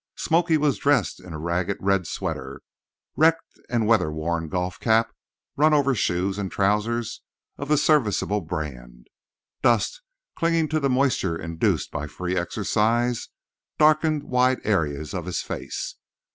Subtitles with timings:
[0.17, 2.63] "Smoky" was dressed in a ragged red sweater,
[3.15, 5.11] wrecked and weather worn golf cap,
[5.55, 7.21] run over shoes, and trousers
[7.59, 9.05] of the "serviceable" brand.
[9.61, 10.01] Dust,
[10.35, 13.29] clinging to the moisture induced by free exercise,
[13.77, 15.97] darkened wide areas of his face.